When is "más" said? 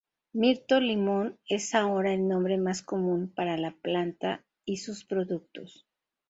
2.57-2.81